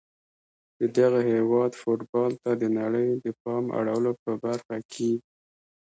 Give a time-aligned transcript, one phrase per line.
[0.79, 5.11] د دغه هیواد فوټبال ته د نړۍ د پام اړولو په برخه کي